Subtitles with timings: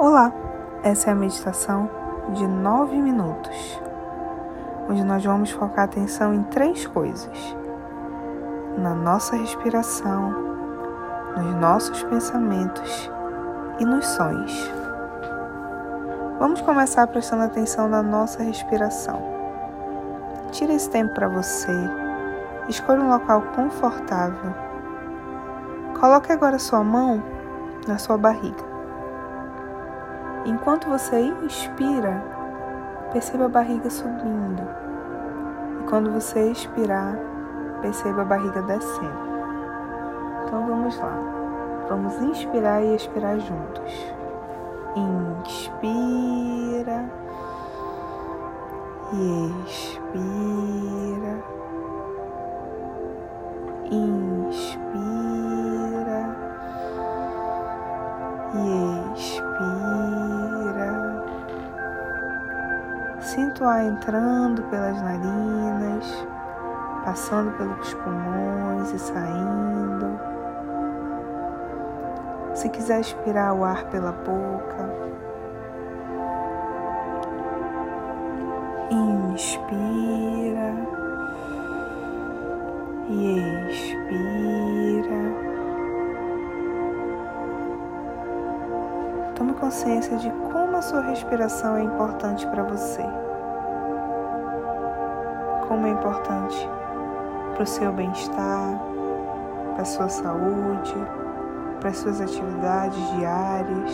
[0.00, 0.32] Olá,
[0.84, 1.90] essa é a meditação
[2.32, 3.82] de 9 minutos,
[4.88, 7.56] onde nós vamos focar a atenção em três coisas:
[8.76, 10.30] na nossa respiração,
[11.36, 13.10] nos nossos pensamentos
[13.80, 14.72] e nos sonhos.
[16.38, 19.20] Vamos começar prestando atenção na nossa respiração.
[20.52, 21.72] Tire esse tempo para você,
[22.68, 24.54] escolha um local confortável.
[25.98, 27.20] Coloque agora sua mão
[27.88, 28.67] na sua barriga.
[30.44, 32.22] Enquanto você inspira,
[33.12, 34.62] perceba a barriga subindo.
[35.80, 37.16] E quando você expirar,
[37.80, 39.28] perceba a barriga descendo.
[40.44, 41.18] Então vamos lá.
[41.88, 44.14] Vamos inspirar e expirar juntos.
[44.96, 47.04] Inspira
[49.12, 50.47] e expira.
[63.78, 66.26] Ar entrando pelas narinas,
[67.04, 70.18] passando pelos pulmões e saindo.
[72.54, 74.90] Se quiser expirar o ar pela boca,
[78.90, 80.74] inspira
[83.08, 83.38] e
[83.70, 85.18] expira.
[89.36, 93.27] Tome consciência de como a sua respiração é importante para você.
[95.68, 96.66] Como é importante
[97.52, 98.80] para o seu bem-estar,
[99.74, 100.94] para a sua saúde,
[101.78, 103.92] para as suas atividades diárias.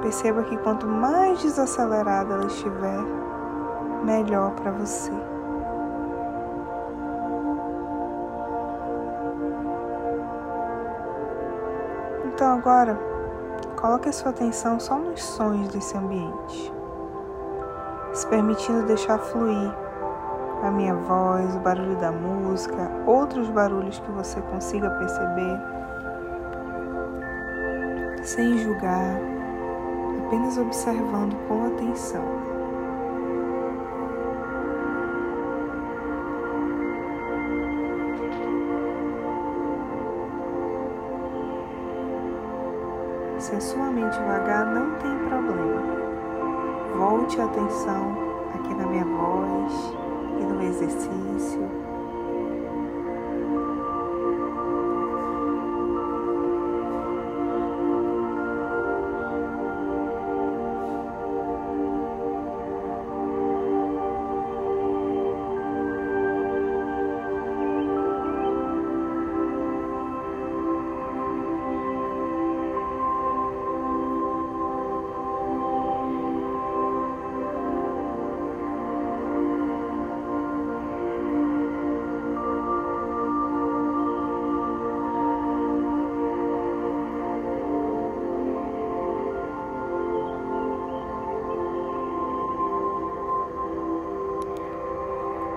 [0.00, 3.02] Perceba que quanto mais desacelerada ela estiver,
[4.02, 5.12] melhor para você.
[12.24, 13.11] Então agora,
[13.82, 16.72] coloque a sua atenção só nos sons desse ambiente,
[18.12, 19.74] se permitindo deixar fluir
[20.62, 25.60] a minha voz, o barulho da música, outros barulhos que você consiga perceber,
[28.22, 29.16] sem julgar,
[30.26, 32.51] apenas observando com atenção.
[43.52, 45.82] Se a sua mente vagar, não tem problema.
[46.96, 48.16] Volte a atenção
[48.54, 49.94] aqui na minha voz
[50.40, 51.91] e no exercício.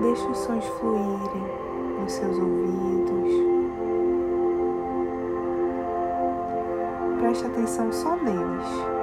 [0.00, 1.44] Deixe os sons fluírem
[2.00, 3.34] nos seus ouvidos.
[7.20, 8.99] Preste atenção só neles.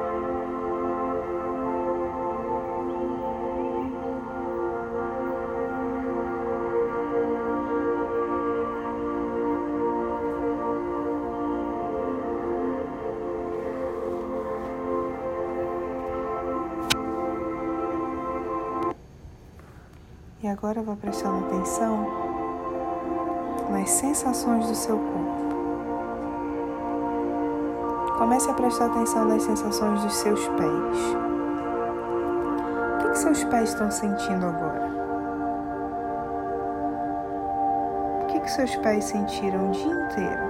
[20.48, 22.08] E agora vá prestando atenção
[23.70, 25.42] nas sensações do seu corpo.
[28.18, 30.98] Comece a prestar atenção nas sensações dos seus pés.
[32.94, 34.90] O que, que seus pés estão sentindo agora?
[38.22, 40.44] O que, que seus pés sentiram o dia inteiro?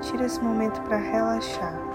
[0.00, 1.89] Tire esse momento para relaxar.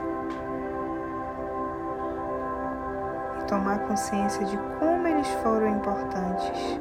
[3.55, 6.79] Tomar consciência de como eles foram importantes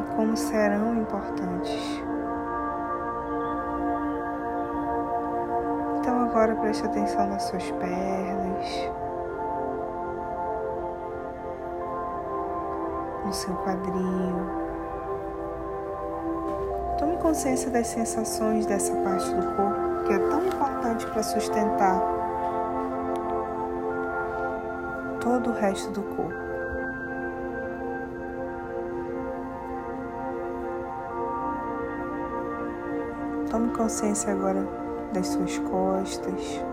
[0.00, 2.02] e como serão importantes.
[5.98, 8.90] Então agora preste atenção nas suas pernas,
[13.26, 14.60] no seu quadril.
[16.98, 22.19] Tome consciência das sensações dessa parte do corpo que é tão importante para sustentar
[25.20, 26.50] todo o resto do corpo.
[33.50, 34.66] Tome consciência agora
[35.12, 36.64] das suas costas.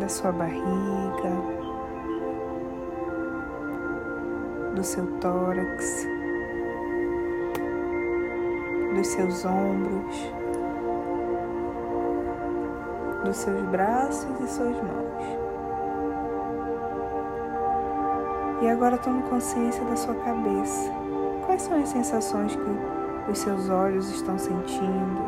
[0.00, 1.30] Da sua barriga,
[4.74, 6.08] do seu tórax,
[8.96, 10.41] dos seus ombros,
[13.24, 15.42] dos seus braços e suas mãos.
[18.60, 20.90] E agora tome consciência da sua cabeça.
[21.44, 25.22] Quais são as sensações que os seus olhos estão sentindo,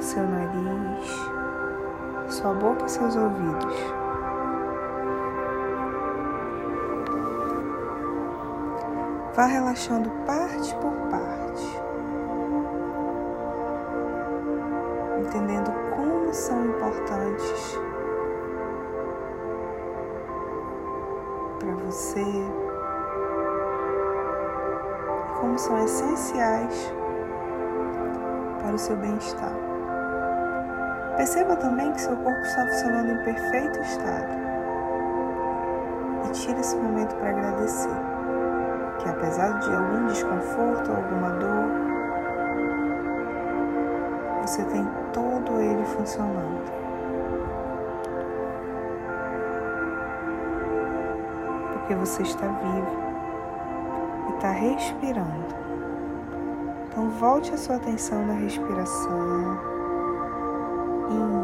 [0.00, 1.08] seu nariz,
[2.28, 3.74] sua boca e seus ouvidos?
[9.36, 11.80] Vá relaxando parte por parte,
[15.20, 15.77] entendendo
[17.28, 17.78] importantes
[21.58, 22.50] para você e
[25.40, 26.92] como são essenciais
[28.62, 29.52] para o seu bem-estar.
[31.16, 34.32] Perceba também que seu corpo está funcionando em perfeito estado
[36.24, 37.90] e tire esse momento para agradecer
[39.00, 41.88] que apesar de algum desconforto ou alguma dor,
[44.42, 46.87] você tem todo ele funcionando.
[51.88, 52.98] Porque você está vivo
[54.28, 55.56] e está respirando.
[56.86, 59.58] Então volte a sua atenção na respiração.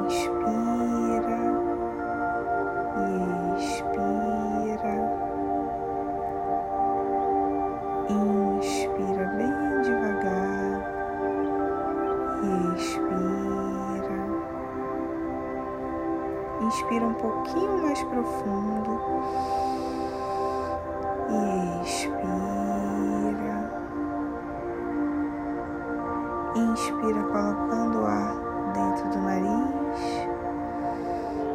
[0.05, 1.41] Inspira
[3.01, 4.95] e expira.
[8.11, 10.77] Inspira bem devagar
[12.43, 14.19] e expira.
[16.61, 19.01] Inspira um pouquinho mais profundo
[27.05, 28.35] Inspira colocando o ar
[28.73, 30.27] dentro do nariz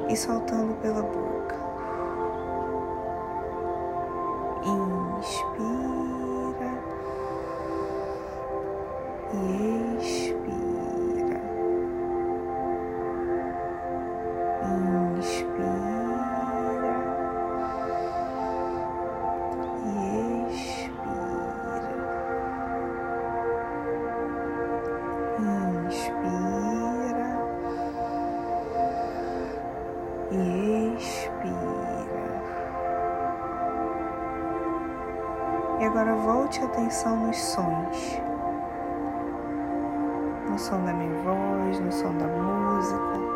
[0.07, 1.55] e soltando pela boca.
[5.17, 5.89] Inspira
[9.33, 11.41] e expira.
[15.17, 15.78] Inspira.
[30.31, 32.39] E expira.
[35.79, 38.21] E agora volte a atenção nos sons.
[40.49, 43.28] No som da minha voz, no som da música.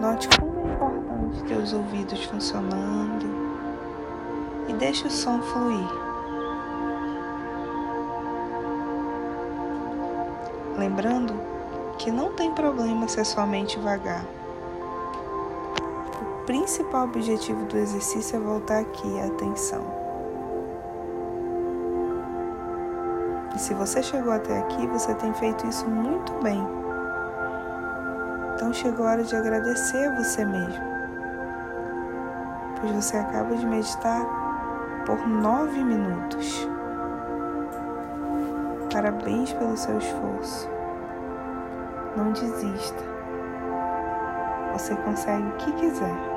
[0.00, 3.26] Note como é importante ter os ouvidos funcionando
[4.68, 5.88] e deixe o som fluir.
[10.78, 11.32] Lembrando
[11.98, 14.24] que não tem problema se a sua mente vagar.
[16.20, 19.82] O principal objetivo do exercício é voltar aqui a atenção.
[23.54, 26.85] E se você chegou até aqui, você tem feito isso muito bem.
[28.56, 30.82] Então chegou a hora de agradecer a você mesmo,
[32.80, 34.24] pois você acaba de meditar
[35.04, 36.66] por nove minutos.
[38.90, 40.70] Parabéns pelo seu esforço.
[42.16, 43.04] Não desista.
[44.72, 46.35] Você consegue o que quiser.